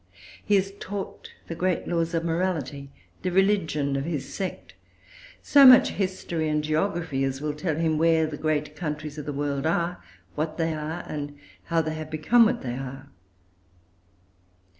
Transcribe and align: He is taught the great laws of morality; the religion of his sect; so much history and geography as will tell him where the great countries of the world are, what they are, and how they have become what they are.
He 0.43 0.55
is 0.57 0.73
taught 0.79 1.29
the 1.45 1.53
great 1.53 1.87
laws 1.87 2.15
of 2.15 2.25
morality; 2.25 2.89
the 3.21 3.31
religion 3.31 3.95
of 3.95 4.03
his 4.03 4.33
sect; 4.33 4.73
so 5.43 5.63
much 5.63 5.89
history 5.89 6.49
and 6.49 6.63
geography 6.63 7.23
as 7.23 7.39
will 7.39 7.53
tell 7.53 7.75
him 7.75 7.99
where 7.99 8.25
the 8.25 8.35
great 8.35 8.75
countries 8.75 9.19
of 9.19 9.27
the 9.27 9.31
world 9.31 9.67
are, 9.67 10.03
what 10.33 10.57
they 10.57 10.73
are, 10.73 11.03
and 11.07 11.37
how 11.65 11.81
they 11.81 11.93
have 11.93 12.09
become 12.09 12.45
what 12.45 12.63
they 12.63 12.73
are. 12.73 13.09